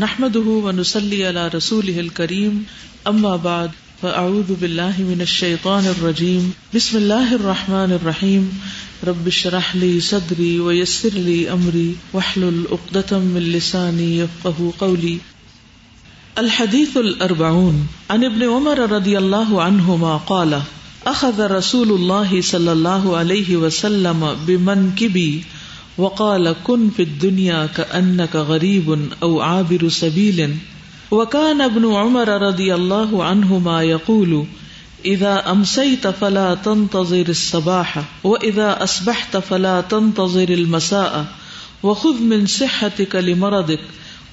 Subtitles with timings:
[0.00, 2.66] نحمده ونسلي على رسوله الكريم
[3.08, 3.70] اما بعد
[4.02, 6.46] فاعوذ بالله من الشيطان الرجيم.
[6.74, 8.60] بسم الله الرحمن الرحيم.
[9.04, 15.18] رب اشرح لي صدري ويسر لي امري واحلل عقدة من لساني يفقهوا قولي.
[16.38, 17.86] الحديث الأربعون.
[18.10, 20.62] عن ابن عمر رضي الله عنهما قال
[21.06, 25.44] اخذ رسول الله صلى الله عليه وسلم بمنكبي
[25.98, 30.56] وقال کن كن في الدنيا كأنك غريب أو عابر سبيل.
[31.10, 34.44] وكان ابن عمر رضي الله عنهما يقول،
[35.04, 41.24] إذا أمسيت فلا تنتظر الصباح، وإذا أصبحت فلا تنتظر المساء،
[41.82, 43.82] وخذ من صحتك لمرضك،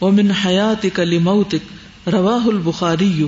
[0.02, 1.80] ومن حياتك لموتك.
[2.14, 3.24] رواہ البخاری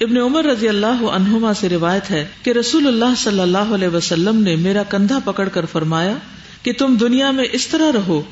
[0.00, 4.42] ابن عمر رضی اللہ عنہما سے روایت ہے کہ رسول اللہ صلی اللہ علیہ وسلم
[4.42, 6.12] نے میرا کندھا پکڑ کر فرمایا
[6.66, 8.22] کہ تم دنیا میں اس طرح رہو،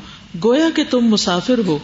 [0.44, 1.78] گویا کہ تم مسافر ہو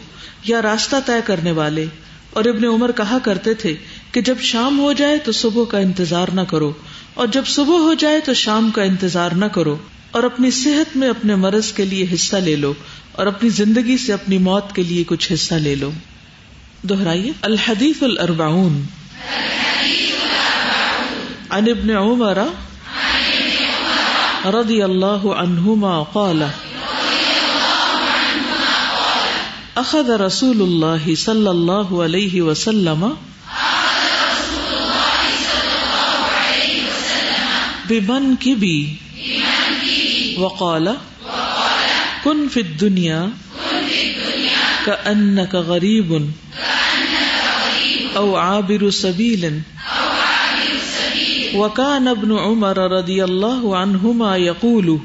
[0.44, 1.86] یا راستہ طے کرنے والے۔
[2.30, 3.74] اور ابن عمر کہا کرتے تھے
[4.12, 6.72] کہ جب شام ہو جائے تو صبح کا انتظار نہ کرو،
[7.14, 9.76] اور جب صبح ہو جائے تو شام کا انتظار نہ کرو۔
[10.10, 12.74] اور اپنی صحت میں اپنے مرض کے لیے حصہ لے لو،
[13.12, 15.90] اور اپنی زندگی سے اپنی موت کے لیے کچھ حصہ لے لو۔
[16.82, 18.82] دوہرائیے الحدیث الاربعون۔
[21.50, 22.38] عن ابن عمر
[24.44, 26.42] رضی اللہ عنہما قال
[29.74, 33.04] اخذ رسول اللہ صلی اللہ علیہ وسلم
[37.88, 38.94] بمن کبی
[40.36, 40.88] وقال
[42.24, 43.26] کن فی الدنیا
[44.84, 46.12] كأنك غریب
[48.14, 49.58] او عابر سبیل.
[51.54, 55.00] وكان ابن عمر رضي الله عنهما يقول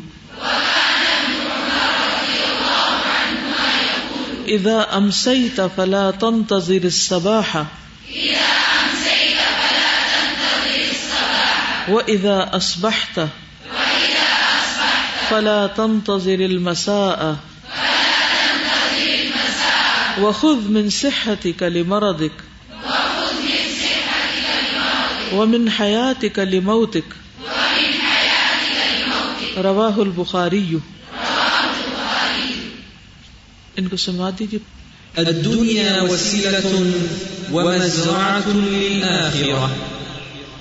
[4.48, 7.66] إذا أمسيت فلا تنتظر الصباح.
[11.90, 13.20] وإذا أصبحت.
[15.30, 17.36] فلا تنتظر المساء.
[20.22, 22.32] وخذ من صحتك لمرضك.
[25.36, 27.10] ومن حياتك لموتك
[29.66, 30.78] رواہ البخاری
[33.80, 34.60] ان کو سنوا دیجیے
[35.18, 36.72] الدنيا وسيلة
[37.52, 39.70] ومزرعة للآخرة.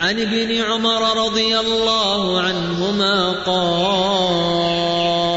[0.00, 5.33] عن ابن عمر رضي الله عنهما قال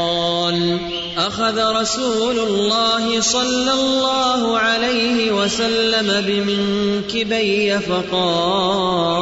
[1.18, 9.18] أخذ رسول الله صلى الله عليه وسلم بمنكبي فقال،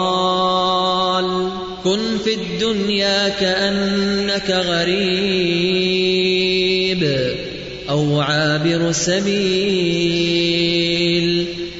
[1.84, 5.46] كن في الدنيا كأنك غريب
[7.90, 10.26] أو عابر سبيل.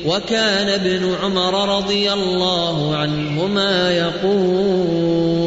[0.06, 5.45] وكان ابن عمر رضي الله عنهما يقول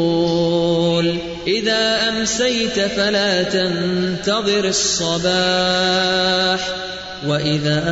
[1.50, 5.30] إذا أمسيت فلا تنتظر الصباح،
[7.26, 7.84] وإذا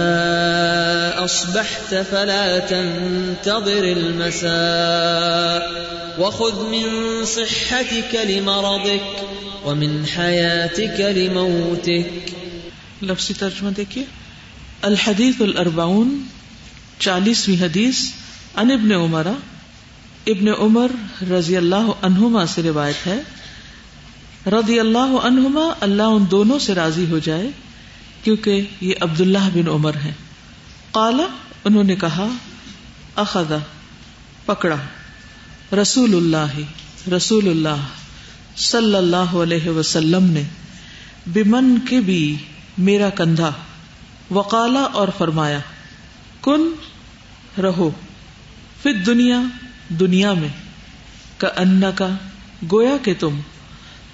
[1.17, 5.61] أصبحت فلا تنتظر المساء.
[6.21, 9.25] وخذ من صحتك لمرضك،
[9.65, 12.29] ومن حياتك لموتك.
[13.01, 14.05] لفظی ترجمہ دیکھیے.
[14.81, 16.27] الحدیث الاربعون،
[16.99, 17.99] چالیسویں حدیث
[18.55, 19.33] ان ابن عمرہ
[20.27, 20.87] ابن عمر
[21.31, 23.15] رضی اللہ عنہما سے روایت ہے
[24.47, 27.49] رضی اللہ عنہما اللہ ان دونوں سے راضی ہو جائے
[28.23, 30.11] کیونکہ یہ عبداللہ بن عمر ہیں۔
[30.91, 31.23] قالا
[31.63, 32.27] انہوں نے کہا
[33.15, 33.57] اخذا
[34.45, 34.75] پکڑا۔
[35.75, 36.59] رسول اللہ
[37.09, 37.83] رسول اللہ
[38.55, 40.43] صلی اللہ علیہ وسلم نے،
[41.27, 42.37] بمن کے بھی
[42.77, 43.51] میرا کندھا۔
[44.31, 45.59] وقالا اور فرمایا،
[46.41, 46.73] کن،
[47.61, 47.89] رہو۔
[48.83, 49.41] پھر دنیا
[49.89, 50.49] دنیا میں
[51.37, 52.09] کا ان کا
[52.71, 53.39] گویا کہ تم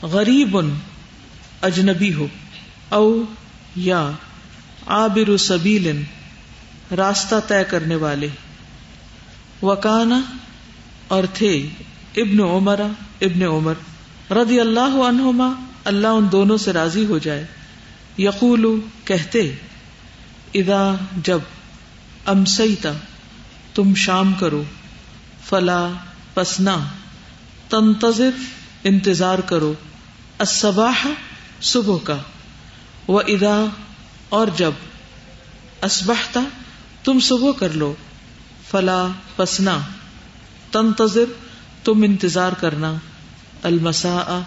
[0.04, 0.58] غریب
[1.62, 2.28] اجنبی ہو،
[2.90, 3.22] او
[3.76, 4.12] یا
[4.86, 6.04] آبر سبیل
[6.96, 8.28] راستہ طے کرنے والے۔
[9.62, 10.22] وکانا
[11.08, 11.68] اور تھے
[12.18, 12.80] ابن عمر
[13.22, 13.74] ابن عمر
[14.34, 15.48] رضی اللہ عنہما،
[15.86, 17.46] اللہ ان دونوں سے راضی ہو جائے۔
[18.18, 19.56] یقول کہتے
[20.54, 21.40] ادا جب
[22.26, 22.94] امسیتا
[23.76, 24.64] تم شام کرو۔
[25.46, 25.90] فلا
[26.34, 26.78] پسنا
[27.70, 28.30] تنتظر،
[28.84, 29.74] انتظار کرو۔
[30.38, 31.08] الصباح
[31.62, 32.18] صبح کا
[33.08, 33.66] وہ ادا
[34.30, 34.72] اور جب۔
[35.82, 36.44] اسبحتا
[37.04, 37.96] تم صبح کر لو۔
[38.72, 39.80] فلا پسنا
[40.72, 41.26] تنتظر،
[41.84, 42.94] تم انتظار کرنا۔
[43.64, 44.42] المسا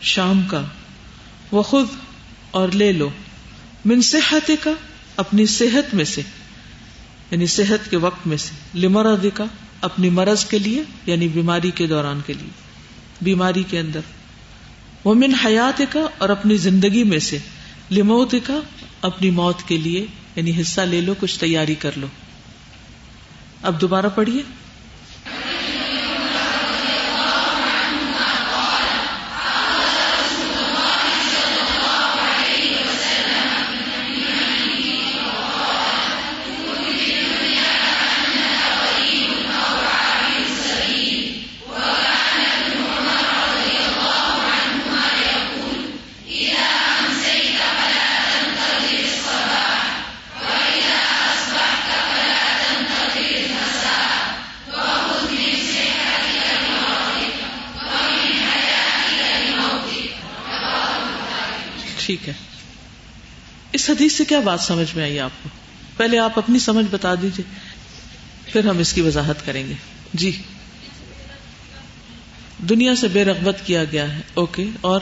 [0.00, 0.62] شام کا۔
[1.52, 1.86] وہ خود
[2.50, 3.10] اور لے لو۔
[3.84, 4.70] من صحت کا
[5.16, 6.22] اپنی صحت میں سے۔
[7.30, 9.44] یعنی صحت کے وقت میں سے۔ لمرد کا
[9.80, 12.50] اپنی مرض کے لیے یعنی بیماری کے دوران کے لیے۔
[13.22, 14.00] بیماری کے اندر۔
[15.04, 17.38] وہ من حیات کا اور اپنی زندگی میں سے
[17.90, 18.60] لموت کا
[19.02, 20.06] اپنی موت کے لیے
[20.36, 22.06] یعنی حصہ لے لو، کچھ تیاری کر لو۔
[23.62, 24.42] اب دوبارہ پڑھیے۔
[64.00, 65.48] حدیث سے کیا بات سمجھ میں آئی آپ کو؟
[65.96, 67.54] پہلے آپ اپنی سمجھ بتا دیجیے
[68.52, 69.72] پھر ہم اس کی وضاحت کریں گے۔
[70.14, 70.42] جی۔
[72.68, 75.00] دنیا سے بے رغبت کیا گیا ہے، اوکے، اور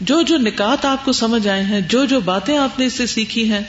[0.00, 3.06] جو جو نکات آپ کو سمجھ آئے ہیں، جو جو باتیں آپ نے اس سے
[3.06, 3.60] سیکھی ہیں،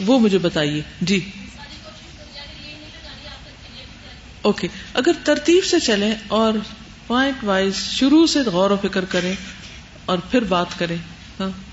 [0.00, 1.30] وہ مجھے بتائیے۔ جی۔
[4.42, 6.52] اوکے۔ اگر ترتیب سے چلیں اور
[7.06, 9.34] پوائنٹ وائز شروع سے غور و فکر کریں
[10.04, 10.96] اور پھر بات کریں
[11.40, 11.71] ہاں۔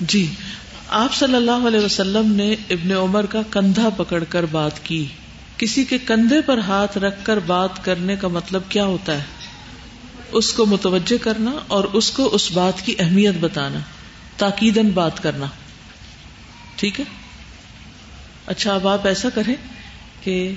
[0.00, 0.34] جی
[0.88, 5.06] آپ صلی اللہ علیہ وسلم نے ابن عمر کا کندھا پکڑ کر بات کی۔
[5.56, 9.22] کسی کے کندھے پر ہاتھ رکھ کر بات کرنے کا مطلب کیا ہوتا ہے؟
[10.32, 13.78] اس کو متوجہ کرنا اور اس کو اس بات کی اہمیت بتانا
[14.36, 15.46] تاکیدن بات کرنا۔
[16.76, 17.04] ٹھیک ہے؟
[18.46, 19.54] اچھا اب آپ ایسا کریں
[20.24, 20.52] کہ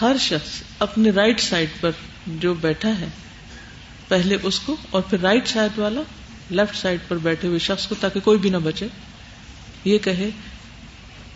[0.00, 1.90] ہر شخص اپنے رائٹ سائڈ پر
[2.26, 3.08] جو بیٹھا ہے،
[4.08, 6.00] پہلے اس کو اور پھر رائٹ سائڈ والا
[6.50, 8.86] لیفٹ سائڈ پر بیٹھے ہوئے شخص کو تاکہ کوئی بھی نہ بچے،
[9.84, 10.30] یہ کہے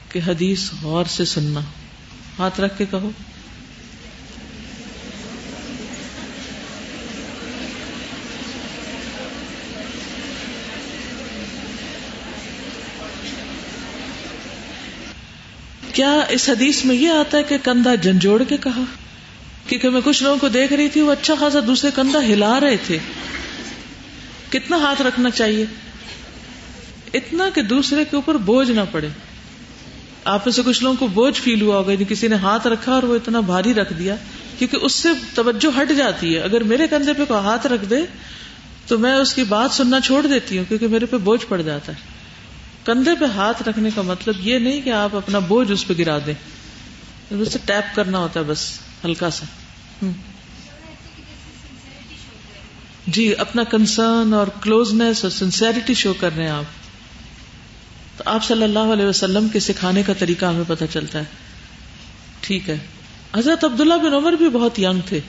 [0.09, 1.61] کہ حدیث غور سے سننا۔
[2.39, 3.11] ہاتھ رکھ کے کہو۔
[15.93, 18.81] کیا اس حدیث میں یہ آتا ہے کہ کندھا جھنجھوڑ کے کہا؟
[19.67, 22.77] کیونکہ میں کچھ لوگوں کو دیکھ رہی تھی، وہ اچھا خاصا دوسرے کندھا ہلا رہے
[22.77, 22.99] تھے۔
[24.51, 25.65] کتنا ہاتھ رکھنا چاہیے؟
[27.15, 29.09] اتنا کہ دوسرے کے اوپر بوجھ نہ پڑے۔
[30.25, 33.03] آپ میں سے کچھ لوگوں کو بوجھ فیل ہوا ہوگا کسی نے ہاتھ رکھا اور
[33.03, 34.17] وہ اتنا بھاری رکھ دیا،
[34.59, 37.97] کیونکہ اس سے توجہ ہٹ جاتی ہے۔ اگر میرے کندھے پہ کوئی ہاتھ رکھ دے،
[38.87, 41.93] تو میں اس کی بات سننا چھوڑ دیتی ہوں، کیونکہ میرے پہ بوجھ پڑ جاتا
[41.93, 41.99] ہے۔
[42.85, 46.19] کندھے پہ ہاتھ رکھنے کا مطلب یہ نہیں کہ آپ اپنا بوجھ اس پہ گرا
[46.27, 46.35] دیں۔
[47.31, 49.45] اسے ٹیپ کرنا ہوتا ہے بس، ہلکا سا۔
[53.07, 56.65] جی اپنا کنسرن اور کلوزنس اور سنسیریٹی شو کر رہے ہیں آپ۔
[58.17, 61.25] تو آپ صلی اللہ علیہ وسلم کے سکھانے کا طریقہ ہمیں پتہ چلتا ہے۔
[62.41, 62.79] ٹھیک ہے۔
[63.37, 65.21] حضرت عبداللہ بن عمر بھی بہت ینگ تھے۔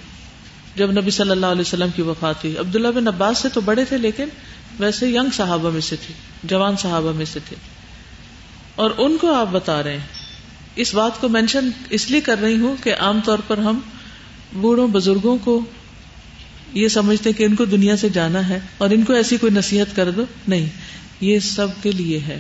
[0.75, 3.85] جب نبی صلی اللہ علیہ وسلم کی وفات ہوئی۔ عبداللہ بن عباس سے تو بڑے
[3.85, 4.25] تھے، لیکن
[4.79, 6.13] ویسے ینگ صحابہ میں سے تھے،
[6.44, 7.56] جوان صحابہ میں سے تھے۔
[8.75, 10.07] اور ان کو آپ بتا رہے ہیں۔
[10.75, 13.79] اس بات کو مینشن اس لیے کر رہی ہوں کہ عام طور پر ہم
[14.53, 15.62] بوڑھوں بزرگوں کو
[16.73, 19.95] یہ سمجھتے کہ ان کو دنیا سے جانا ہے اور ان کو ایسی کوئی نصیحت
[19.95, 20.66] کر دو؟ نہیں
[21.21, 22.40] یہ سب کے لیے ہے۔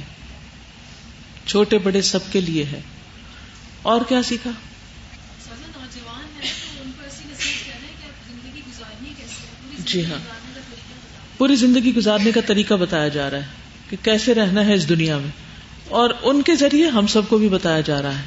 [1.45, 2.81] چھوٹے بڑے سب کے لیے ہے۔
[3.81, 4.51] اور کیا سیکھا؟
[9.85, 10.19] جی ہاں۔
[11.37, 13.47] پوری زندگی گزارنے کا طریقہ بتایا جا رہا ہے
[13.89, 15.31] کہ کیسے رہنا ہے اس دنیا میں۔
[15.87, 18.23] اور ان کے ذریعے ہم سب کو بھی بتایا جا رہا ہے۔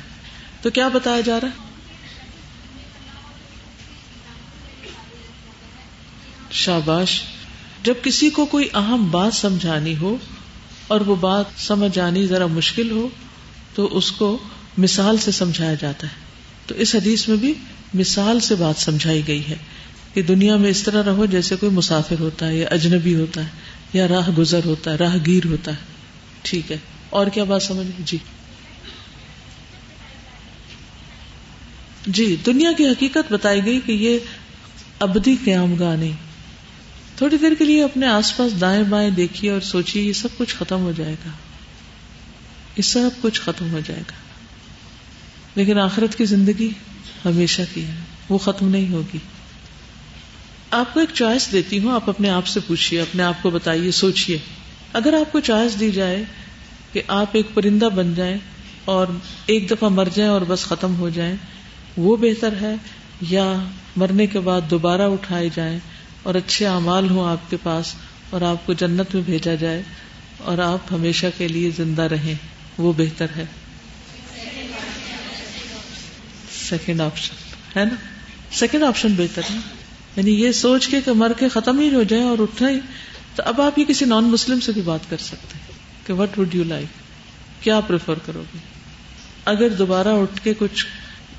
[0.62, 1.73] تو کیا بتایا جا رہا ہے؟
[6.54, 7.22] شاباش،
[7.82, 10.16] جب کسی کو کوئی اہم بات سمجھانی ہو
[10.86, 13.08] اور وہ بات سمجھ آنی ذرا مشکل ہو،
[13.74, 14.38] تو اس کو
[14.78, 16.12] مثال سے سمجھایا جاتا ہے۔
[16.66, 17.54] تو اس حدیث میں بھی
[17.94, 19.56] مثال سے بات سمجھائی گئی ہے
[20.14, 23.48] کہ دنیا میں اس طرح رہو جیسے کوئی مسافر ہوتا ہے یا اجنبی ہوتا ہے
[23.92, 25.76] یا راہ گزر ہوتا ہے راہ گیر ہوتا ہے۔
[26.42, 26.76] ٹھیک ہے۔
[27.10, 28.16] اور کیا بات سمجھ جی۔
[32.06, 34.18] جی دنیا کی حقیقت بتائی گئی کہ یہ
[34.98, 36.33] ابدی قیام گاہ نہیں۔
[37.16, 40.54] تھوڑی دیر کے لیے اپنے آس پاس دائیں بائیں دیکھیے اور سوچیے، یہ سب کچھ
[40.54, 41.30] ختم ہو جائے گا۔
[42.76, 44.12] یہ سب کچھ ختم ہو جائے گا۔
[45.54, 46.70] لیکن آخرت کی زندگی
[47.24, 47.94] ہمیشہ کی ہے،
[48.28, 49.18] وہ ختم نہیں ہوگی۔
[50.70, 53.90] آپ کو ایک چوائس دیتی ہوں، آپ اپنے آپ سے پوچھیے، اپنے آپ کو بتائیے،
[53.90, 54.38] سوچیے۔
[54.92, 56.24] اگر آپ کو چوائس دی جائے
[56.92, 58.38] کہ آپ ایک پرندہ بن جائیں
[58.84, 59.06] اور
[59.46, 61.36] ایک دفعہ مر جائیں اور بس ختم ہو جائیں،
[61.96, 62.74] وہ بہتر ہے
[63.20, 63.64] یا
[63.96, 65.78] مرنے کے بعد دوبارہ اٹھائے جائیں
[66.24, 67.94] اور اچھے اعمال ہوں آپ کے پاس
[68.30, 69.82] اور آپ کو جنت میں بھیجا جائے
[70.38, 72.34] اور آپ ہمیشہ کے لیے زندہ رہیں،
[72.78, 73.44] وہ بہتر ہے۔
[76.68, 77.34] سیکنڈ آپشن
[77.78, 77.94] ہے نا؟
[78.52, 79.58] سیکنڈ آپشن بہتر ہے۔
[80.16, 82.78] یعنی یہ سوچ کے کہ مر کے ختم ہی ہو جائے اور اٹھنا ہی،
[83.34, 86.38] تو اب آپ یہ کسی نان مسلم سے بھی بات کر سکتے ہیں کہ وٹ
[86.38, 86.86] وڈ یو لائک
[87.64, 88.58] کیا پریفر کرو گے؟
[89.44, 90.86] اگر دوبارہ اٹھ کے کچھ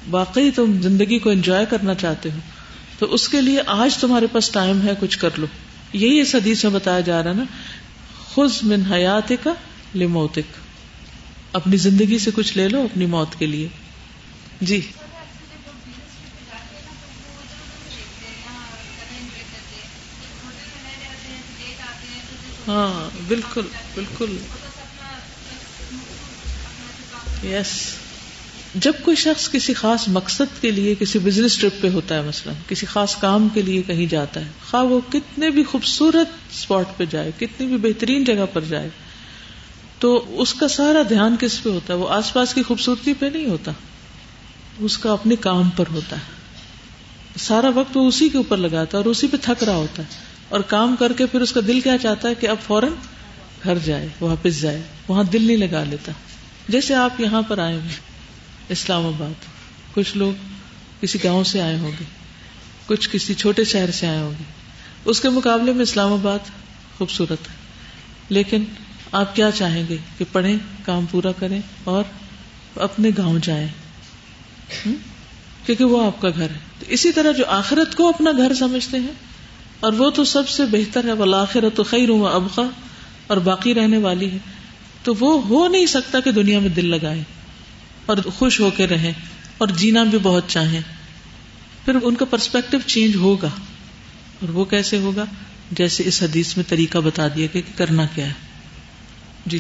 [0.10, 2.38] واقعی تم زندگی کو انجوائے کرنا چاہتے ہو
[3.00, 5.46] تو اس کے لیے آج تمہارے پاس ٹائم ہے، کچھ کر لو۔
[5.94, 7.44] یہی اس حدیث میں بتایا جا رہا نا۔
[8.36, 9.54] خز من حیات کا
[9.96, 10.58] لموتک۔
[11.54, 13.68] اپنی زندگی سے کچھ لے لو اپنی موت کے لیے۔
[14.62, 14.82] جی۔
[22.68, 23.62] ہاں بالکل
[23.96, 24.38] بالکل۔
[27.44, 27.96] یس
[28.76, 32.54] جب کوئی شخص کسی خاص مقصد کے لیے، کسی بزنس ٹرپ پہ ہوتا ہے مثلا،
[32.68, 37.04] کسی خاص کام کے لیے کہیں جاتا ہے، خواہ وہ کتنے بھی خوبصورت اسپاٹ پہ
[37.12, 38.90] جائے، کتنی بھی بہترین جگہ پر جائے،
[40.00, 43.26] تو اس کا سارا دھیان کس پہ ہوتا ہے؟ وہ آس پاس کی خوبصورتی پہ
[43.26, 43.72] نہیں ہوتا،
[44.80, 46.36] اس کا اپنے کام پر ہوتا ہے۔
[47.40, 50.08] سارا وقت وہ اسی کے اوپر لگاتا ہے اور اسی پہ تھک رہا ہوتا ہے۔
[50.50, 52.92] اور کام کر کے پھر اس کا دل کیا چاہتا ہے کہ اب فوراً
[53.64, 56.12] گھر جائے، واپس جائے، وہاں دل نہیں لگا لیتا۔
[56.68, 58.15] جیسے آپ یہاں پر آئے ہوئے۔
[58.70, 59.46] اسلام آباد۔
[59.94, 60.34] کچھ لوگ
[61.02, 62.04] کسی گاؤں سے آئے ہوں گے،
[62.86, 64.44] کچھ کسی چھوٹے شہر سے آئے ہوں گے۔
[65.06, 66.40] اس کے مقابلے میں اسلام آباد
[66.98, 67.54] خوبصورت ہے۔
[68.30, 68.64] لیکن
[69.12, 72.04] آپ کیا چاہیں گے کہ پڑھیں، کام پورا کریں اور
[72.76, 73.68] اپنے گاؤں جائیں؟
[75.66, 79.00] کیونکہ وہ آپ کا گھر ہے۔ تو اسی طرح جو آخرت کو اپنا گھر سمجھتے
[79.00, 79.14] ہیں،
[79.80, 82.62] اور وہ تو سب سے بہتر ہے وہ آخرت تو خیر ہوں ابقا،
[83.28, 84.38] اور باقی رہنے والی ہے۔
[85.04, 87.24] تو وہ ہو نہیں سکتا کہ دنیا میں دل لگائے۔
[88.06, 89.14] اور خوش ہو کے رہیں
[89.58, 90.82] اور جینا بھی بہت چاہیں۔
[91.86, 93.50] پھر ان کا پرسپیکٹو چینج ہوگا۔
[94.42, 95.26] اور وہ کیسے ہوگا؟
[95.72, 98.34] جیسے اس حدیث میں طریقہ بتا دیا کہ کرنا کیا ہے۔
[99.46, 99.60] جی۔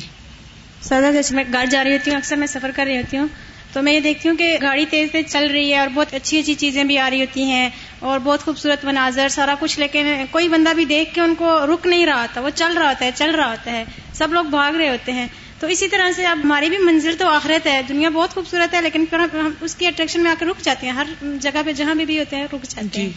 [0.81, 3.27] سر جیسے میں گاڑی جا رہی ہوتی ہوں، اکثر میں سفر کر رہی ہوتی ہوں،
[3.73, 6.39] تو میں یہ دیکھتی ہوں کہ گاڑی تیز تیز چل رہی ہے اور بہت اچھی
[6.39, 10.49] اچھی چیزیں بھی آ رہی ہوتی ہیں اور بہت خوبصورت مناظر، سارا کچھ لیکن کوئی
[10.49, 13.11] بندہ بھی دیکھ کے ان کو رک نہیں رہا ہوتا وہ چل رہا ہوتا ہے،
[13.15, 13.83] چل رہا ہوتا ہے۔
[14.13, 15.27] سب لوگ بھاگ رہے ہوتے ہیں۔
[15.59, 18.81] تو اسی طرح سے اب ہماری بھی منزل تو آخرت ہے دنیا بہت خوبصورت ہے
[18.81, 21.07] لیکن پھر ہم اس کی اٹریکشن میں آ کے رک جاتے ہیں۔ ہر
[21.41, 23.11] جگہ پہ جہاں بھی, بھی ہوتے ہیں رک جاتے ہیں۔ جی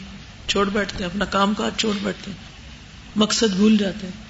[0.48, 2.38] چھوڑ بیٹھتے ہیں اپنا کام کاج چھوڑ بیٹھتے ہیں۔
[3.16, 4.28] مقصد بھول جاتے ہیں۔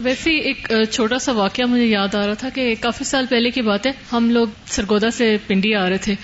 [0.00, 3.62] ویسے ایک چھوٹا سا واقعہ مجھے یاد آ رہا تھا کہ کافی سال پہلے کی
[3.62, 6.14] بات ہے ہم لوگ سرگودا سے پنڈی آ رہے تھے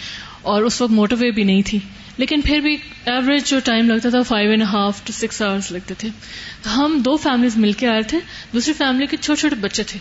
[0.42, 1.78] اور اس وقت موٹر وے بھی نہیں تھی۔
[2.16, 5.94] لیکن پھر بھی ایوریج جو ٹائم لگتا تھا five and half to six hours لگتے
[5.98, 6.08] تھے۔
[6.68, 8.18] ہم دو فیملیز مل کے آئے تھے
[8.52, 9.98] دوسری فیملی کے چھوٹے چھوٹے بچے تھے۔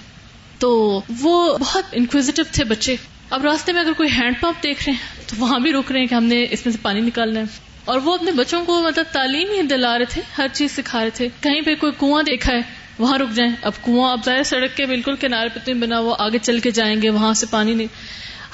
[0.63, 2.95] تو وہ بہت انکویزیٹو تھے بچے۔
[3.29, 5.99] اب راستے میں اگر کوئی ہینڈ پمپ دیکھ رہے ہیں، تو وہاں بھی روک رہے
[5.99, 7.45] ہیں کہ ہم نے اس میں سے پانی نکالنا ہے۔
[7.85, 11.09] اور وہ اپنے بچوں کو مطلب تعلیم ہی دلا رہے تھے، ہر چیز سکھا رہے
[11.09, 12.61] تھے۔ کہیں پہ کوئی کنواں دیکھا ہے،
[12.99, 16.37] وہاں رک جائیں۔ اب کنواں اب ظاہر سڑک کے بالکل کنارے پہ بنا، وہ آگے
[16.41, 17.87] چل کے جائیں گے، وہاں سے پانی نہیں۔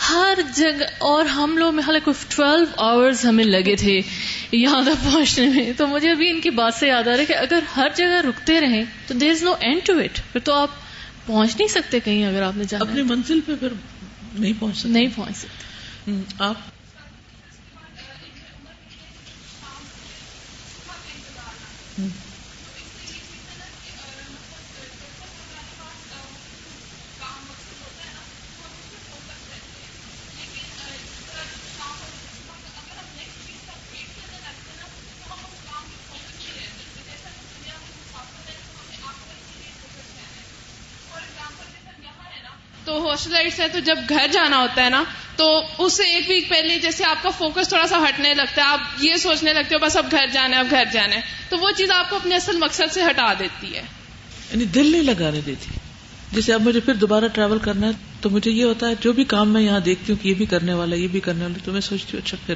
[0.10, 4.02] ہر جگہ، اور ہم لوگ میں حالانکہ ٹویلو آورز ہمیں لگے تھے
[4.52, 7.26] یہاں تک پہنچنے میں۔ تو مجھے ابھی ان کی بات سے یاد آ رہا ہے
[7.26, 10.54] کہ اگر ہر جگہ رکتے رہیں، تو there is no end to it پھر تو
[10.54, 10.70] آپ
[11.30, 13.68] پہنچ نہیں سکتے کہیں اگر آپ نے جانا اپنی منزل پہ پھر
[14.40, 16.56] نہیں پہنچ سکتے۔ نہیں پہنچ سکتے۔ آپ
[42.90, 45.04] تو ہاسٹل لائٹس ہے تو جب گھر جانا ہوتا ہے نا،
[45.36, 48.68] تو اس سے ایک ویک پہلے جیسے آپ کا فوکس تھوڑا سا ہٹنے لگتا ہے،
[48.68, 51.58] آپ یہ سوچنے لگتے ہو، بس اب گھر جانا ہے، اب گھر جانا ہے۔ تو
[51.58, 53.82] وہ چیز آپ کو اپنے اصل مقصد سے ہٹا دیتی ہے۔
[54.52, 55.72] یعنی دل نہیں لگانے دیتی۔
[56.32, 57.92] جیسے اب مجھے پھر دوبارہ ٹریول کرنا ہے،
[58.22, 60.46] تو مجھے یہ ہوتا ہے، جو بھی کام میں یہاں دیکھتی ہوں کہ یہ بھی
[60.46, 62.56] کرنے والا، یہ بھی کرنے والا، تو میں سوچتی ہوں اچھا پھر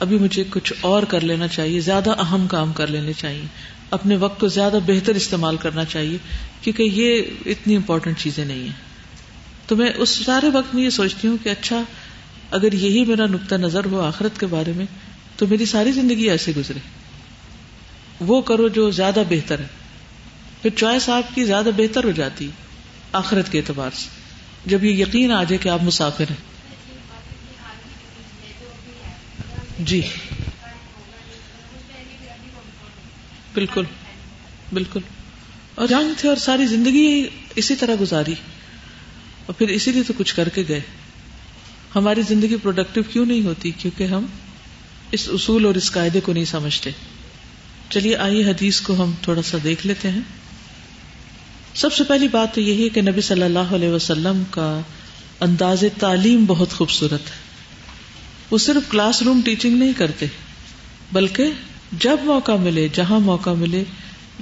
[0.00, 3.46] ابھی مجھے کچھ اور کر لینا چاہیے، زیادہ اہم کام کر لینے چاہیے۔
[3.90, 6.18] اپنے وقت کو زیادہ بہتر استعمال کرنا چاہیے،
[6.62, 8.87] کیونکہ یہ اتنی امپورٹنٹ چیزیں نہیں ہیں۔
[9.68, 11.82] تو میں اس سارے وقت میں یہ سوچتی ہوں کہ اچھا
[12.50, 14.86] اگر یہی میرا نقطۂ نظر ہو آخرت کے بارے میں،
[15.36, 16.78] تو میری ساری زندگی ایسے گزرے۔
[18.20, 19.66] وہ کرو جو زیادہ بہتر ہے۔
[20.62, 22.50] پھر چوائس آپ کی زیادہ بہتر ہو جاتی
[23.12, 24.08] آخرت کے اعتبار سے۔
[24.66, 26.58] جب یہ یقین آ جائے کہ آپ مسافر ہیں۔
[29.78, 30.00] جی۔
[33.54, 33.84] بالکل۔
[34.72, 35.00] بالکل۔
[35.74, 38.34] اور جان تھے اور ساری زندگی اسی طرح گزاری۔
[39.48, 40.80] اور پھر اسی لیے تو کچھ کر کے گئے۔
[41.94, 44.26] ہماری زندگی پروڈکٹیو کیوں نہیں ہوتی؟ کیونکہ ہم
[45.12, 46.90] اس اصول اور اس قاعدے کو نہیں سمجھتے۔
[47.90, 50.20] چلیے، آئیے حدیث کو ہم تھوڑا سا دیکھ لیتے ہیں۔
[51.74, 54.80] سب سے پہلی بات تو یہی ہے کہ نبی صلی اللہ علیہ وسلم کا
[55.40, 57.36] انداز تعلیم بہت خوبصورت ہے۔
[58.50, 60.26] وہ صرف کلاس روم ٹیچنگ نہیں کرتے،
[61.12, 61.44] بلکہ
[61.92, 63.84] جب موقع ملے، جہاں موقع ملے،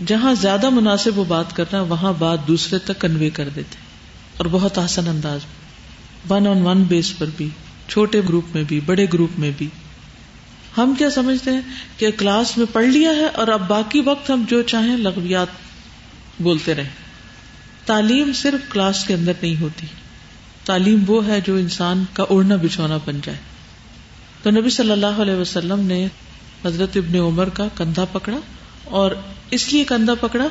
[0.06, 3.85] جہاں زیادہ مناسب وہ بات کرنا، وہاں بات دوسرے تک کنوے کر دیتے۔
[4.36, 5.40] اور بہت آسان انداز
[6.30, 7.48] ون آن ون بیس پر بھی،
[7.88, 9.68] چھوٹے گروپ میں بھی، بڑے گروپ میں بھی۔
[10.76, 11.60] ہم کیا سمجھتے ہیں
[11.96, 15.46] کہ کلاس میں پڑھ لیا ہے اور اب باقی وقت ہم جو چاہیں لغویات
[16.40, 16.90] بولتے رہیں۔
[17.86, 19.86] تعلیم صرف کلاس کے اندر نہیں ہوتی۔
[20.64, 23.38] تعلیم وہ ہے جو انسان کا اڑنا بچھونا بن جائے۔
[24.42, 26.06] تو نبی صلی اللہ علیہ وسلم نے
[26.64, 28.36] حضرت ابن عمر کا کندھا پکڑا
[28.84, 29.10] اور
[29.50, 30.48] اس لیے کندھا پکڑا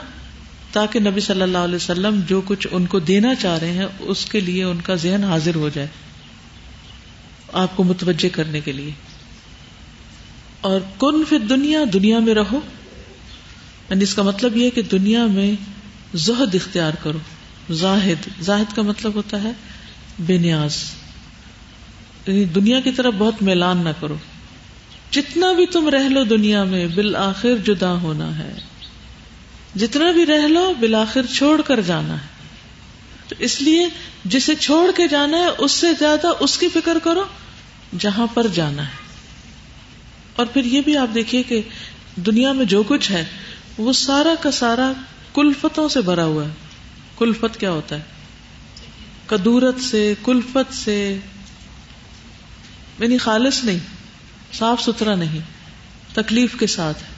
[0.75, 4.25] تاکہ نبی صلی اللہ علیہ وسلم جو کچھ ان کو دینا چاہ رہے ہیں، اس
[4.25, 5.87] کے لیے ان کا ذہن حاضر ہو جائے
[7.53, 8.91] آپ کو متوجہ کرنے کے لیے۔
[10.61, 12.59] اور کن پھر دنیا دنیا میں رہو۔
[13.89, 15.55] یعنی اس کا مطلب یہ کہ دنیا میں
[16.13, 17.17] زہد اختیار کرو۔
[17.73, 19.51] زاہد زاہد کا مطلب ہوتا ہے
[20.19, 20.83] بے نیاز۔
[22.27, 24.15] یعنی دنیا کی طرف بہت میلان نہ کرو۔
[25.11, 28.53] جتنا بھی تم رہ لو دنیا میں، بالآخر جدا ہونا ہے۔
[29.75, 32.27] جتنا بھی رہ لو، بالآخر چھوڑ کر جانا ہے۔
[33.27, 33.87] تو اس لیے
[34.25, 37.23] جسے چھوڑ کے جانا ہے، اس سے زیادہ اس کی فکر کرو
[37.99, 38.95] جہاں پر جانا ہے۔
[40.35, 41.61] اور پھر یہ بھی آپ دیکھیے کہ
[42.15, 43.25] دنیا میں جو کچھ ہے،
[43.77, 44.91] وہ سارا کا سارا
[45.33, 46.53] کلفتوں سے بھرا ہوا ہے۔
[47.17, 48.01] کلفت کیا ہوتا ہے؟
[49.25, 51.17] کدورت سے، کلفت سے۔
[52.99, 53.79] یعنی خالص نہیں،
[54.53, 55.39] صاف ستھرا نہیں،
[56.13, 57.14] تکلیف کے ساتھ۔ ہے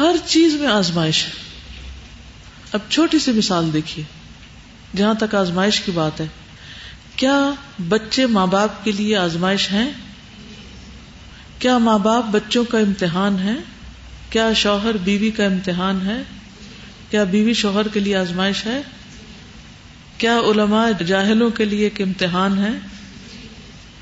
[0.00, 1.30] ہر چیز میں آزمائش ہے۔
[2.72, 4.04] اب چھوٹی سی مثال دیکھیے،
[4.96, 6.26] جہاں تک آزمائش کی بات ہے،
[7.16, 7.50] کیا
[7.88, 9.90] بچے ماں باپ کے لیے آزمائش ہیں؟
[11.58, 13.54] کیا ماں باپ بچوں کا امتحان ہے
[14.30, 16.22] کیا شوہر بیوی کا امتحان ہے؟
[17.10, 18.82] کیا بیوی شوہر کے لیے آزمائش ہے؟
[20.18, 22.78] کیا علماء جاہلوں کے لیے ایک امتحان ہے؟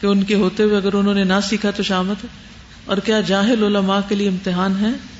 [0.01, 2.29] کہ ان کے ہوتے ہوئے اگر انہوں نے نہ سیکھا تو شامت ہے۔
[2.85, 5.18] اور کیا جاہل علماء کے لیے امتحان ہے؟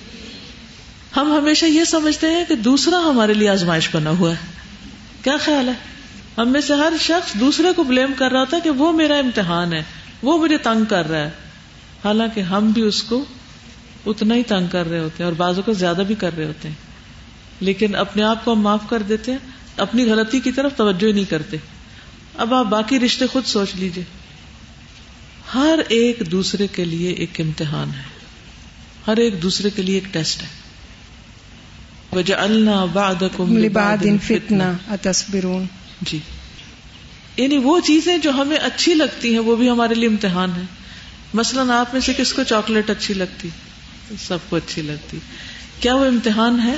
[1.17, 4.47] ہم ہمیشہ یہ سمجھتے ہیں کہ دوسرا ہمارے لیے آزمائش بنا ہوا ہے۔
[5.23, 5.73] کیا خیال ہے؟
[6.39, 9.73] ہم میں سے ہر شخص دوسرے کو بلیم کر رہا تھا کہ وہ میرا امتحان
[9.73, 9.83] ہے،
[10.23, 11.31] وہ مجھے تنگ کر رہا ہے۔
[12.05, 13.25] حالانکہ ہم بھی اس کو
[14.07, 16.69] اتنا ہی تنگ کر رہے ہوتے ہیں اور بازو کو زیادہ بھی کر رہے ہوتے
[16.69, 16.75] ہیں۔
[17.61, 19.39] لیکن اپنے آپ کو ہم معاف کر دیتے ہیں،
[19.77, 21.57] اپنی غلطی کی طرف توجہ ہی نہیں کرتے۔
[22.37, 24.05] اب آپ باقی رشتے خود سوچ لیجیے
[25.55, 28.03] ہر ایک دوسرے کے لیے ایک امتحان ہے۔
[29.07, 30.68] ہر ایک دوسرے کے لیے ایک ٹیسٹ ہے۔
[36.01, 36.19] جی۔
[37.37, 40.63] یعنی وہ چیزیں جو ہمیں اچھی لگتی ہیں وہ بھی ہمارے لیے امتحان ہے
[41.35, 43.49] مثلاً آپ میں سے کس کو چاکلیٹ اچھی لگتی؟
[44.29, 45.19] سب کو اچھی لگتی۔
[45.81, 46.77] کیا وہ امتحان ہے؟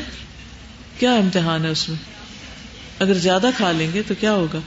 [0.99, 1.99] کیا امتحان ہے اس میں؟
[2.99, 4.59] اگر زیادہ کھا لیں گے تو کیا ہوگا؟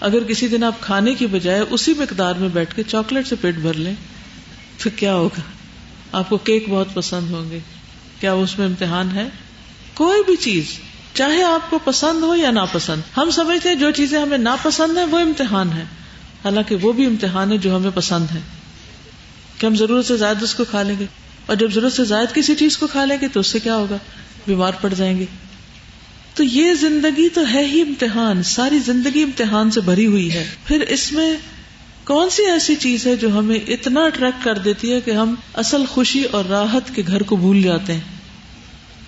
[0.00, 3.54] اگر کسی دن آپ کھانے کی بجائے اسی مقدار میں بیٹھ کے چاکلیٹ سے پیٹ
[3.54, 3.94] بھر لیں
[4.82, 5.40] تو کیا ہوگا؟
[6.12, 7.58] آپ کو کیک بہت پسند ہوں گے۔
[8.20, 9.28] کیا اس میں امتحان ہے؟
[10.00, 10.64] کوئی بھی چیز،
[11.14, 15.04] چاہے آپ کو پسند ہو یا ناپسند، ہم سمجھتے ہیں جو چیزیں ہمیں ناپسند ہیں،
[15.04, 15.82] وہ امتحان ہے
[16.44, 18.40] حالانکہ وہ بھی امتحان ہے جو ہمیں پسند ہے
[19.58, 21.06] کہ ہم ضرورت سے زائد اس کو کھا لیں گے۔
[21.46, 23.76] اور جب ضرورت سے زائد کسی چیز کو کھا لیں گے تو اس سے کیا
[23.76, 23.96] ہوگا؟
[24.46, 25.24] بیمار پڑ جائیں گے۔
[26.34, 30.80] تو یہ زندگی تو ہے ہی امتحان، ساری زندگی امتحان سے بھری ہوئی ہے۔ پھر
[30.80, 31.36] اس میں
[32.04, 35.84] کون سی ایسی چیز ہے جو ہمیں اتنا اٹریکٹ کر دیتی ہے کہ ہم اصل
[35.88, 38.20] خوشی اور راحت کے گھر کو بھول جاتے ہیں؟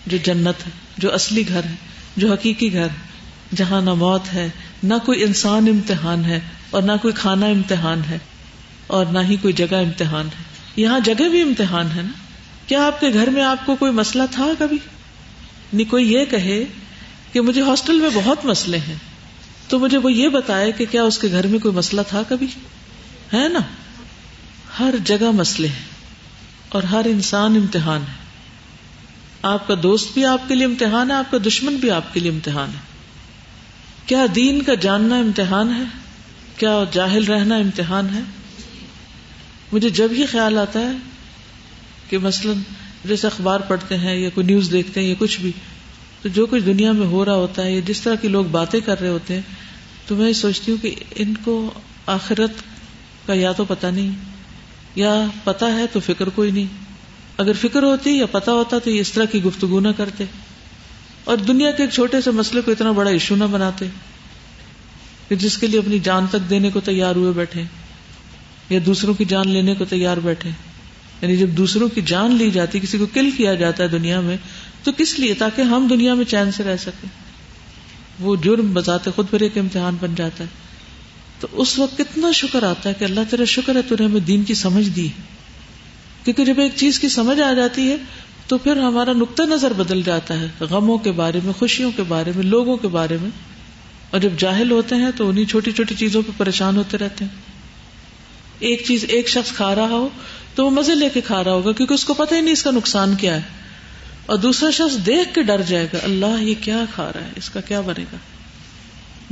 [0.06, 1.74] جو جنت ہے۔ جو اصلی گھر ہے،
[2.16, 3.12] جو حقیقی گھر ہے،
[3.56, 4.48] جہاں نہ موت ہے،
[4.82, 8.18] نہ کوئی انسان امتحان ہے اور نہ کوئی کھانا امتحان ہے
[8.86, 10.42] اور نہ ہی کوئی جگہ امتحان ہے۔
[10.76, 12.12] یہاں جگہ بھی امتحان ہے نا؟
[12.66, 14.78] کیا آپ کے گھر میں آپ کو کوئی مسئلہ تھا کبھی؟
[15.72, 16.64] نہیں، کوئی یہ کہے
[17.32, 18.94] کہ مجھے ہاسٹل میں بہت مسئلے ہیں،
[19.68, 22.46] تو مجھے وہ یہ بتائے کہ کیا اس کے گھر میں کوئی مسئلہ تھا کبھی؟
[23.34, 23.60] ہے نا؟
[24.78, 25.84] ہر جگہ مسئلے ہیں
[26.68, 28.21] اور ہر انسان امتحان ہے۔
[29.42, 32.20] آپ کا دوست بھی آپ کے لیے امتحان ہے، آپ کا دشمن بھی آپ کے
[32.20, 32.80] لیے امتحان ہے۔
[34.06, 35.82] کیا دین کا جاننا امتحان ہے؟
[36.56, 38.20] کیا جاہل رہنا امتحان ہے؟
[39.72, 40.92] مجھے جب ہی خیال آتا ہے
[42.10, 42.56] کہ مثلاً
[43.04, 45.52] جیسے اخبار پڑھتے ہیں یا کوئی نیوز دیکھتے ہیں یا کچھ بھی،
[46.22, 48.80] تو جو کچھ دنیا میں ہو رہا ہوتا ہے یا جس طرح کے لوگ باتیں
[48.80, 49.42] کر رہے ہوتے ہیں،
[50.06, 51.70] تو میں سوچتی ہوں کہ ان کو
[52.06, 52.52] آخرت
[53.26, 54.10] کا یا تو پتا نہیں،
[54.94, 56.81] یا پتا ہے تو فکر کوئی نہیں۔
[57.42, 60.24] اگر فکر ہوتی یا پتا ہوتا تو یہ اس طرح کی گفتگو نہ کرتے
[61.24, 63.86] اور دنیا کے ایک چھوٹے سے مسئلے کو اتنا بڑا ایشو نہ بناتے
[65.28, 67.62] کہ جس کے لیے اپنی جان تک دینے کو تیار ہوئے بیٹھے
[68.70, 70.50] یا دوسروں کی جان لینے کو تیار بیٹھے
[71.22, 74.36] یعنی جب دوسروں کی جان لی جاتی، کسی کو کل کیا جاتا ہے دنیا میں،
[74.82, 77.08] تو کس لیے؟ تاکہ ہم دنیا میں چین سے رہ سکیں۔
[78.20, 80.48] وہ جرم بذات خود پر ایک امتحان بن جاتا ہے۔
[81.40, 84.44] تو اس وقت کتنا شکر آتا ہے کہ اللہ تیرا شکر ہے تھی ہمیں دین
[84.44, 85.08] کی سمجھ دی
[86.24, 87.96] کیونکہ جب ایک چیز کی سمجھ آ جاتی ہے
[88.46, 92.32] تو پھر ہمارا نقطۂ نظر بدل جاتا ہے غموں کے بارے میں، خوشیوں کے بارے
[92.36, 93.30] میں، لوگوں کے بارے میں۔
[94.10, 97.32] اور جب جاہل ہوتے ہیں تو انہیں چھوٹی چھوٹی چیزوں پہ پریشان ہوتے رہتے ہیں۔
[98.58, 100.08] ایک چیز ایک شخص کھا رہا ہو
[100.54, 102.62] تو وہ مزے لے کے کھا رہا ہوگا کیونکہ اس کو پتہ ہی نہیں اس
[102.62, 103.40] کا نقصان کیا ہے۔
[104.26, 107.50] اور دوسرا شخص دیکھ کے ڈر جائے گا، اللہ یہ کیا کھا رہا ہے، اس
[107.50, 108.16] کا کیا بنے گا؟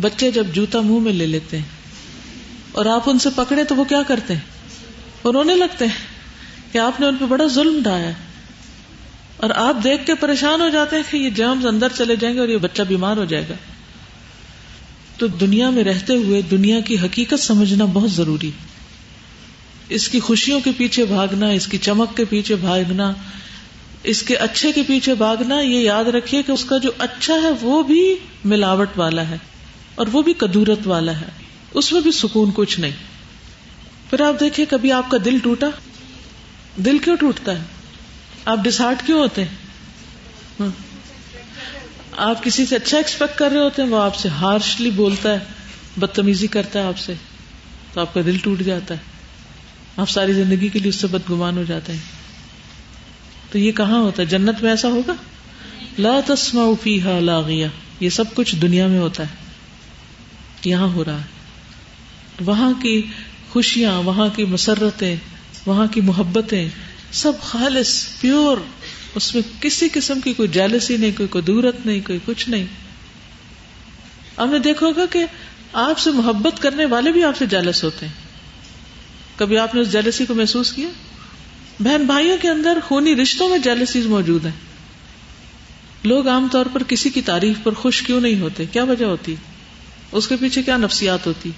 [0.01, 1.65] بچے جب جوتا منہ میں لے لیتے ہیں
[2.73, 4.41] اور آپ ان سے پکڑے تو وہ کیا کرتے ہیں؟
[5.23, 6.10] اور رونے لگتے ہیں۔
[6.73, 8.11] کہ آپ نے ان پہ بڑا ظلم ڈایا
[9.37, 12.41] اور آپ دیکھ کے پریشان ہو جاتے ہیں کہ یہ جرمز اندر چلے جائیں گے
[12.41, 13.55] اور یہ بچہ بیمار ہو جائے گا۔
[15.19, 18.51] تو دنیا میں رہتے ہوئے دنیا کی حقیقت سمجھنا بہت ضروری
[19.89, 23.13] اس کی خوشیوں کے پیچھے بھاگنا، اس کی چمک کے پیچھے بھاگنا،
[24.03, 27.51] اس کے اچھے کے پیچھے بھاگنا، یہ یاد رکھیے کہ اس کا جو اچھا ہے
[27.61, 29.39] وہ بھی ملاوٹ والا ہے
[29.95, 31.27] اور وہ بھی کدورت والا ہے۔
[31.75, 32.93] اس میں بھی سکون کچھ نہیں۔
[34.11, 35.67] پھر آپ دیکھیں کبھی آپ کا دل ٹوٹا۔
[36.77, 37.65] دل کیوں ٹوٹتا ہے؟
[38.45, 39.55] آپ ڈسہارٹ کیوں ہوتے ہیں؟
[40.61, 40.69] ہاں۔
[42.17, 45.39] آپ کسی سے اچھا ایکسپیکٹ کر رہے ہوتے ہیں، وہ آپ سے ہارشلی بولتا ہے،
[45.97, 47.15] بدتمیزی کرتا ہے آپ سے،
[47.93, 48.99] تو آپ کا دل ٹوٹ جاتا ہے۔
[49.97, 51.99] آپ ساری زندگی کے لیے اس سے بدگمان ہو جاتے ہیں۔
[53.51, 55.13] تو یہ کہاں ہوتا ہے؟ جنت میں ایسا ہوگا؟
[55.99, 57.67] لا تسما فیہا لاغیہ۔
[58.01, 59.35] یہ سب کچھ دنیا میں ہوتا ہے۔
[60.65, 61.27] یہاں ہو رہا ہے۔
[62.45, 63.03] وہاں کی
[63.51, 65.17] خوشیاں، وہاں کی مسرتیں
[65.67, 66.69] وہاں کی محبتیں
[67.13, 68.57] سب خالص، پیور،
[69.15, 72.67] اس میں کسی قسم کی کوئی جیلسی نہیں، کوئی قدورت نہیں، کوئی کچھ نہیں۔
[74.37, 75.25] آپ نے دیکھو گا کہ
[75.73, 78.13] آپ سے محبت کرنے والے بھی آپ سے جیلس ہوتے ہیں۔
[79.37, 80.89] کبھی آپ نے اس جیلسی کو محسوس کیا؟
[81.81, 84.71] بہن بھائیوں کے اندر خونی رشتوں میں جیلسیز موجود ہیں۔
[86.05, 89.35] لوگ عام طور پر کسی کی تعریف پر خوش کیوں نہیں ہوتے؟ کیا وجہ ہوتی؟
[90.13, 91.51] اس کے پیچھے کیا نفسیات ہوتی؟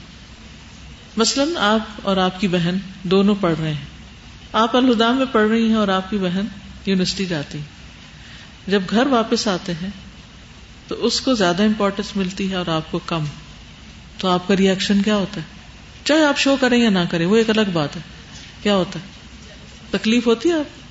[1.17, 3.92] مثلاً آپ اور آپ کی بہن دونوں پڑھ رہے ہیں۔
[4.53, 6.45] آپ الہدا میں پڑھ رہی ہیں اور آپ کی بہن
[6.87, 7.59] یونیورسٹی جاتی
[8.67, 9.91] جب گھر واپس آتے ہیں
[10.89, 13.25] تو اس کو زیادہ امپورٹینس ملتی ہے اور آپ کو کم۔
[14.19, 15.47] تو آپ کا ریئیکشن کیا ہوتا ہے؟
[16.05, 18.01] چاہے آپ شو کریں یا نہ کریں، وہ ایک الگ بات ہے۔
[18.63, 19.05] کیا ہوتا ہے؟
[19.91, 20.83] تکلیف ہوتی ہے آپ؟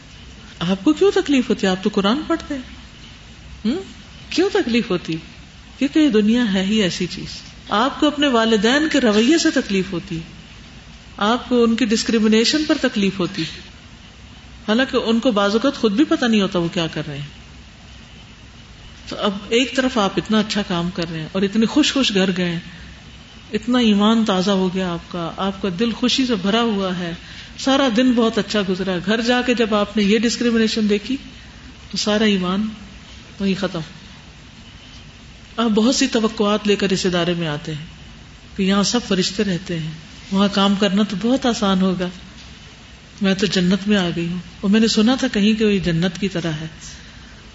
[0.71, 2.61] آپ کو کیوں تکلیف ہوتی ہے؟ آپ تو قرآن پڑھتے ہیں۔
[4.29, 5.15] کیوں تکلیف ہوتی
[5.77, 7.27] کیونکہ یہ دنیا ہے ہی ایسی چیز۔
[7.69, 10.40] آپ کو اپنے والدین کے رویے سے تکلیف ہوتی ہے۔
[11.17, 13.41] آپ کو ان کی ڈسکریمنیشن پر تکلیف ہوتی
[14.67, 17.27] حالانکہ ان کو بعض اوقات خود بھی پتا نہیں ہوتا وہ کیا کر رہے ہیں۔
[19.09, 22.13] تو اب ایک طرف آپ اتنا اچھا کام کر رہے ہیں اور اتنے خوش خوش
[22.13, 22.59] گھر گئے
[23.53, 27.13] اتنا ایمان تازہ ہو گیا آپ کا۔ آپ کا دل خوشی سے بھرا ہوا ہے۔
[27.59, 31.17] سارا دن بہت اچھا گزرا۔ گھر جا کے جب آپ نے یہ ڈسکریمنیشن دیکھی،
[31.91, 32.67] تو سارا ایمان
[33.39, 33.79] وہی ختم۔
[35.57, 37.85] آپ بہت سی توقعات لے کر اس ادارے میں آتے ہیں
[38.57, 39.91] کہ یہاں سب فرشتے رہتے ہیں۔
[40.31, 42.09] وہاں کام کرنا تو بہت آسان ہوگا۔
[43.21, 45.85] میں تو جنت میں آ گئی ہوں۔ اور میں نے سنا تھا کہیں کہ وہ
[45.85, 46.67] جنت کی طرح ہے۔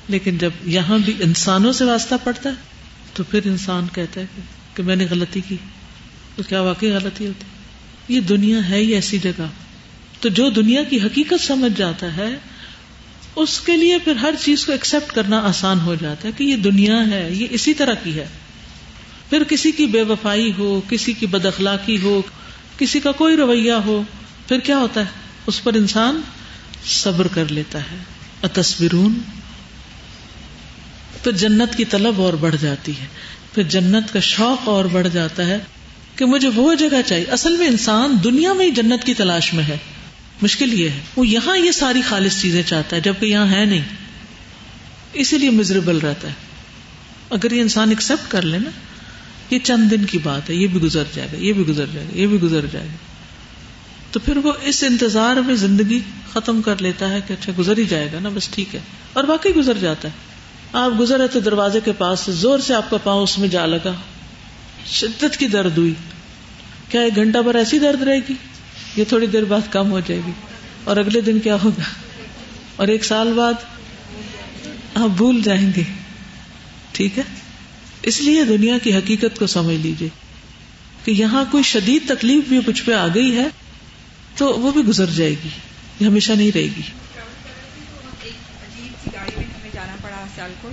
[0.09, 2.55] لیکن جب یہاں بھی انسانوں سے واسطہ پڑتا ہے،
[3.15, 4.27] تو پھر انسان کہتا ہے
[4.75, 5.57] کہ میں نے غلطی کی۔
[6.37, 7.45] تو کیا واقعی غلطی ہوتی؟
[8.15, 9.47] یہ دنیا ہے ہی ایسی جگہ۔
[10.21, 12.37] تو جو دنیا کی حقیقت سمجھ جاتا ہے،
[13.37, 16.57] اس کے لیے پھر ہر چیز کو ایکسپٹ کرنا آسان ہو جاتا ہے کہ یہ
[16.57, 18.27] دنیا ہے، یہ اسی طرح کی ہے۔
[19.31, 22.23] پھر کسی کی بے وفائی ہو، کسی کی بد اخلاقی ہو
[22.79, 24.03] کسی کا کوئی رویہ ہو،
[24.49, 25.05] پھر کیا ہوتا ہے؟
[25.47, 26.21] اس پر انسان
[26.85, 27.97] صبر کر لیتا ہے۔
[28.53, 29.19] تصویرون
[31.23, 33.07] تو جنت کی طلب اور بڑھ جاتی ہے۔
[33.55, 35.59] پھر جنت کا شوق اور بڑھ جاتا ہے
[36.17, 39.65] کہ مجھے وہ جگہ چاہیے۔ اصل میں انسان دنیا میں ہی جنت کی تلاش میں
[39.65, 39.77] ہے۔
[40.43, 43.83] مشکل یہ ہے۔ وہ یہاں یہ ساری خالص چیزیں چاہتا ہے، جبکہ یہاں ہے نہیں۔
[45.13, 46.33] اسی لیے مزریبل رہتا ہے۔
[47.31, 48.71] اگر یہ انسان ایکسپٹ کر لے نا
[49.51, 52.07] یہ چند دن کی بات ہے، یہ بھی گزر جائے گا، یہ بھی گزر جائے
[52.07, 52.97] گا، یہ بھی گزر جائے گا۔
[54.11, 56.01] تو پھر وہ اس انتظار میں زندگی
[56.33, 58.81] ختم کر لیتا ہے کہ اچھا گزر ہی جائے گا نا، بس ٹھیک ہے۔
[59.13, 60.13] اور باقی گزر جاتا ہے۔
[60.73, 63.49] آپ گزر رہے تھے دروازے کے پاس سے زور سے آپ کا پاؤں اس میں
[63.49, 63.93] جا لگا۔
[64.87, 65.95] شدت کی درد ہوئی۔
[66.89, 68.35] کیا ایک گھنٹہ پر ایسی درد رہے گی؟
[68.97, 70.33] یہ تھوڑی دیر بعد کم ہو جائے گی۔
[70.85, 71.83] اور اگلے دن کیا ہوگا؟
[72.77, 73.55] اور ایک سال بعد
[74.95, 75.83] آپ بھول جائیں گے۔
[76.93, 77.46] ٹھیک ہے؟
[78.07, 80.09] اس لیے دنیا کی حقیقت کو سمجھ لیجیے
[81.05, 83.47] کہ یہاں کوئی شدید تکلیف بھی کچھ پہ آ گئی ہے
[84.37, 85.49] تو وہ بھی گزر جائے گی،
[86.01, 86.83] یہ ہمیشہ نہیں رہے گی۔
[89.73, 90.69] جانا پڑا سال کو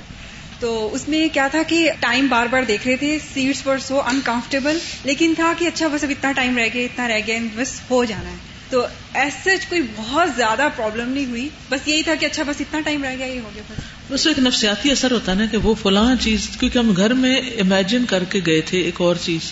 [0.60, 4.02] تو اس میں کیا تھا کہ ٹائم بار بار دیکھ رہے تھے، سیٹس پر سو
[4.02, 7.80] انکمفرٹیبل لیکن تھا کہ اچھا بس اب اتنا ٹائم رہ گیا، اتنا رہ گیا، بس
[7.90, 12.26] ہو جانا ہے۔ تو ایسے کوئی بہت زیادہ پرابلم نہیں ہوئی۔ بس یہی تھا کہ
[12.26, 15.32] اچھا بس اتنا ٹائم رہ گیا، یہ ہو گیا بس۔ اس ایک نفسیاتی اثر ہوتا
[15.32, 18.80] ہے نا کہ وہ فلاں چیز، کیونکہ ہم گھر میں امیجن کر کے گئے تھے
[18.82, 19.52] ایک اور چیز،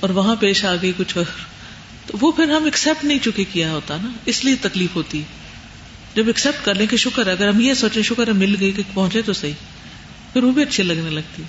[0.00, 1.24] اور وہاں پیش آ گئی کچھ اور۔
[2.06, 5.22] تو وہ پھر ہم ایکسپٹ نہیں چکے کیا ہوتا نا، اس لیے تکلیف ہوتی۔
[6.14, 8.82] جب ایکسپٹ کر لیں کہ شکر اگر ہم یہ سوچیں شکر ہے، مل گئی کہ
[8.94, 9.52] پہنچے تو صحیح۔
[10.32, 11.42] پھر وہ بھی اچھی لگنے لگتی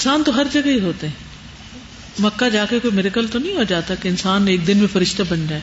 [0.00, 1.14] انسان تو ہر جگہ ہی ہوتے ہیں۔
[2.18, 5.22] مکہ جا کے کوئی میریکل تو نہیں ہو جاتا کہ انسان ایک دن میں فرشتہ
[5.28, 5.62] بن جائے۔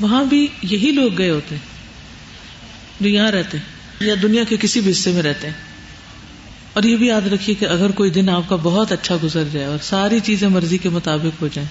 [0.00, 1.62] وہاں بھی یہی لوگ گئے ہوتے ہیں۔
[3.00, 3.64] جو یہاں رہتے ہیں۔
[4.00, 5.54] یا دنیا کے کسی بھی حصے میں رہتے ہیں۔
[6.72, 9.66] اور یہ بھی یاد رکھیے کہ اگر کوئی دن آپ کا بہت اچھا گزر جائے
[9.66, 11.68] اور ساری چیزیں مرضی کے مطابق ہو جائیں،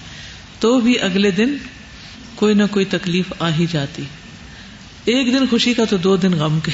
[0.60, 1.56] تو بھی اگلے دن
[2.34, 4.02] کوئی نہ کوئی تکلیف آ ہی جاتی۔
[5.04, 6.72] ایک دن خوشی کا تو دو دن غم کے۔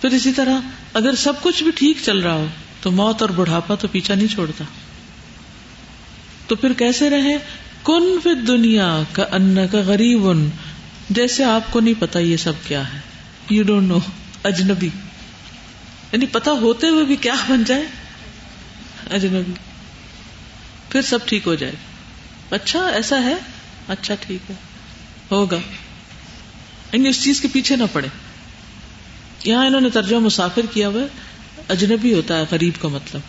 [0.00, 0.60] پھر اسی طرح
[0.94, 2.46] اگر سب کچھ بھی ٹھیک چل رہا ہو
[2.80, 4.64] تو موت اور بڑھاپا تو پیچھا نہیں چھوڑتا۔
[6.46, 7.36] تو پھر کیسے رہے؟
[7.84, 10.50] کن فی دنیا کا ان کا غریب ان
[11.10, 13.00] جیسے آپ کو نہیں پتا یہ سب کیا ہے۔
[13.50, 13.98] یو ڈونٹ نو
[14.44, 14.88] اجنبی۔
[16.12, 17.82] یعنی پتا ہوتے ہوئے بھی کیا بن جائے؟
[19.10, 19.52] اجنبی۔
[20.90, 21.72] پھر سب ٹھیک ہو جائے۔
[22.50, 23.34] اچھا ایسا ہے؟
[23.88, 24.54] اچھا ٹھیک ہے۔
[25.30, 25.58] ہوگا۔
[26.92, 28.08] یعنی اس چیز کے پیچھے نہ پڑے۔
[29.44, 31.02] یہاں انہوں نے ترجمہ مسافر کیا ہوا
[31.68, 33.20] اجنبی ہوتا ہے، غریب کا مطلب۔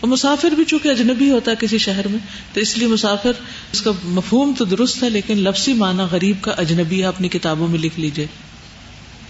[0.00, 2.18] اور مسافر بھی چونکہ اجنبی ہوتا ہے کسی شہر میں،
[2.52, 3.32] تو اس لیے مسافر،
[3.72, 7.68] اس کا مفہوم تو درست ہے، لیکن لفظی معنی غریب کا اجنبی ہے، اپنی کتابوں
[7.68, 8.26] میں لکھ لیجیے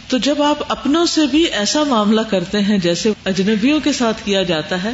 [0.09, 4.42] تو جب آپ اپنوں سے بھی ایسا معاملہ کرتے ہیں جیسے اجنبیوں کے ساتھ کیا
[4.42, 4.90] جاتا ہے،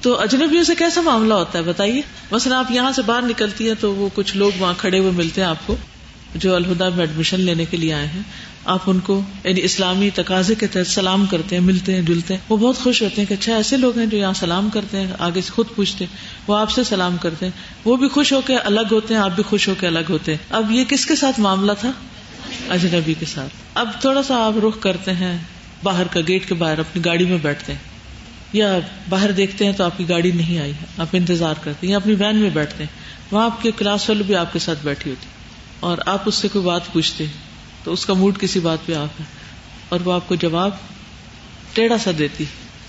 [0.00, 3.74] تو اجنبیوں سے کیسا معاملہ ہوتا ہے؟ بتائیے۔ مثلا آپ یہاں سے باہر نکلتی ہیں
[3.80, 5.76] تو وہ کچھ لوگ وہاں کھڑے ہوئے ملتے ہیں آپ کو۔
[6.34, 8.22] جو الہدا میں ایڈمیشن لینے کے لیے آئے ہیں،
[8.64, 12.40] آپ ان کو یعنی اسلامی تقاضے کے تحت سلام کرتے ہیں، ملتے ہیں، جلتے ہیں۔
[12.48, 15.06] وہ بہت خوش ہوتے ہیں کہ اچھا ایسے لوگ ہیں جو یہاں سلام کرتے ہیں،
[15.18, 16.16] آگے سے خود پوچھتے ہیں،
[16.46, 17.52] وہ آپ سے سلام کرتے ہیں۔
[17.84, 20.32] وہ بھی خوش ہو کے الگ ہوتے ہیں، آپ بھی خوش ہو کے الگ ہوتے
[20.32, 21.92] ہیں۔ اب یہ کس کے ساتھ معاملہ تھا؟
[22.68, 25.38] اجنبی کے ساتھ۔ اب تھوڑا سا آپ رخ کرتے ہیں،
[25.82, 27.80] باہر کا گیٹ کے باہر، اپنی گاڑی میں بیٹھتے ہیں۔
[28.52, 31.96] یا باہر دیکھتے ہیں تو آپ کی گاڑی نہیں آئی، آپ انتظار کرتے ہیں، یا
[31.96, 35.10] اپنی وین میں بیٹھتے ہیں۔ وہاں آپ کے کلاس والے بھی آپ کے ساتھ بیٹھی
[35.10, 35.26] ہوتی۔
[35.84, 37.24] اور آپ اس سے کوئی بات پوچھتے
[37.84, 39.24] تو اس کا موڈ کسی بات پہ آپ ہے
[39.88, 40.70] اور وہ آپ کو جواب
[41.74, 42.44] ٹیڑھا سا دیتی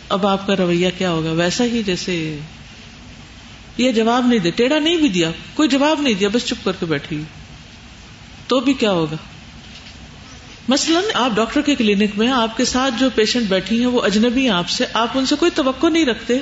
[0.09, 2.39] اب آپ کا رویہ کیا ہوگا؟ ویسا ہی جیسے
[3.77, 6.71] یہ جواب نہیں دے، ٹیڑھا نہیں بھی دیا، کوئی جواب نہیں دیا، بس چپ کر
[6.79, 7.21] کے بیٹھی
[8.47, 9.15] تو بھی کیا ہوگا؟
[10.67, 14.41] مثلاً آپ ڈاکٹر کے کلینک میں آپ کے ساتھ جو پیشنٹ بیٹھی ہیں، وہ اجنبی
[14.41, 16.37] ہیں آپ سے، آپ ان سے کوئی توقع نہیں رکھتے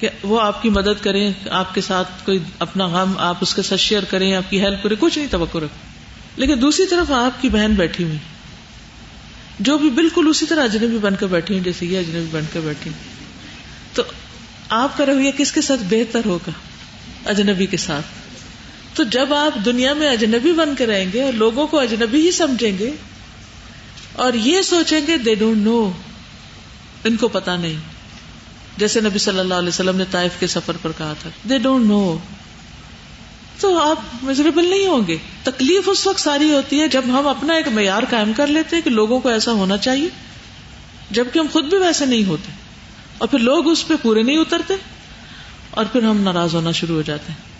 [0.00, 3.62] کہ وہ آپ کی مدد کریں، آپ کے ساتھ کوئی اپنا غم، آپ اس کے
[3.62, 5.92] ساتھ شیئر کریں، آپ کی ہیلپ کریں، کچھ نہیں توقع رکھتے
[6.36, 8.16] لیکن دوسری طرف آپ کی بہن بیٹھی ہوئی،
[9.60, 12.60] جو بھی بالکل اسی طرح اجنبی بن کر بیٹھی ہوں جیسے یہ اجنبی بن کر
[12.60, 12.90] بیٹھی
[13.94, 14.02] تو
[14.68, 16.50] آپ کا رویہ کس کے ساتھ بہتر ہوگا؟
[17.26, 18.06] اجنبی کے ساتھ۔
[18.96, 22.30] تو جب آپ دنیا میں اجنبی بن کے رہیں گے اور لوگوں کو اجنبی ہی
[22.30, 22.90] سمجھیں گے
[24.12, 25.90] اور یہ سوچیں گے دے ڈونٹ نو
[27.04, 27.93] ان کو پتا نہیں۔
[28.76, 31.86] جیسے نبی صلی اللہ علیہ وسلم نے طائف کے سفر پر کہا تھا دے ڈونٹ
[31.86, 32.16] نو
[33.60, 37.54] تو آپ میزریبل نہیں ہوں گے۔ تکلیف اس وقت ساری ہوتی ہے جب ہم اپنا
[37.54, 40.08] ایک معیار قائم کر لیتے ہیں کہ لوگوں کو ایسا ہونا چاہیے،
[41.10, 42.52] جبکہ ہم خود بھی ویسے نہیں ہوتے۔
[43.18, 44.74] اور پھر لوگ اس پہ پورے نہیں اترتے
[45.70, 47.54] اور پھر ہم ناراض ہونا شروع ہو جاتے ہیں۔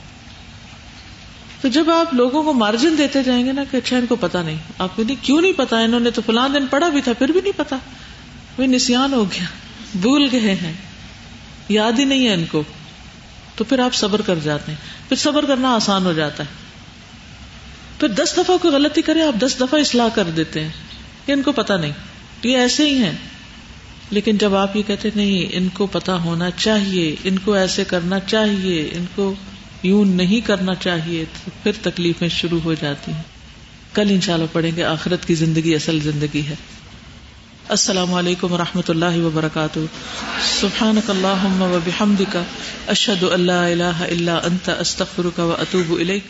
[1.63, 4.43] تو جب آپ لوگوں کو مارجن دیتے جائیں گے نا کہ اچھا ان کو پتا
[4.43, 7.13] نہیں، آپ کو نہیں، کیوں نہیں پتا انہوں نے تو فلاں دن پڑھا بھی تھا،
[7.13, 7.77] پھر بھی نہیں پتا
[8.59, 9.45] وہ نسان ہو گیا،
[9.95, 10.73] بھول گئے ہیں۔
[11.69, 12.63] یاد ہی نہیں ہے ان کو۔
[13.57, 16.49] تو پھر آپ صبر کر جاتے ہیں۔ پھر صبر کرنا آسان ہو جاتا ہے۔
[18.01, 20.71] پھر دس دفعہ کوئی غلطی کرے، آپ دس دفعہ اصلاح کر دیتے ہیں۔
[21.27, 21.93] کہ ان کو پتا نہیں۔
[22.43, 23.13] یہ ایسے ہی ہیں۔
[24.11, 28.21] لیکن جب آپ یہ کہتے نہیں، ان کو پتا ہونا چاہیے، ان کو ایسے کرنا
[28.21, 29.35] چاہیے، ان کو
[29.83, 33.23] یوں نہیں کرنا چاہیے، تو پھر تکلیفیں شروع ہو جاتی ہیں۔
[33.95, 36.55] کل انشاءاللہ پڑھیں گے، آخرت کی زندگی اصل زندگی ہے۔
[37.69, 39.79] السلام علیکم و رحمۃ اللہ وبرکاتہ۔
[40.61, 42.43] سبحان اللہ و بحمد کا
[42.89, 46.21] اشد اللہ اللہ اللہ انت استخر کا و اطوب علیہ